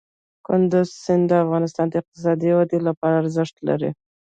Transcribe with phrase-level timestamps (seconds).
[0.47, 3.91] کندز سیند د افغانستان د اقتصادي ودې لپاره ارزښت لري.